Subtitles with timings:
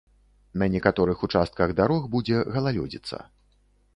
[0.61, 3.21] На некаторых участках дарог будзе галалёдзіца.